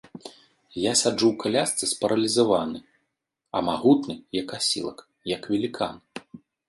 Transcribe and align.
Я 0.83 0.93
сяджу 1.01 1.27
ў 1.31 1.35
калясцы 1.43 1.89
спаралізаваны, 1.91 2.79
а 3.59 3.61
магутны, 3.69 4.15
як 4.41 4.47
асілак, 4.61 4.97
як 5.37 5.41
велікан. 5.55 5.95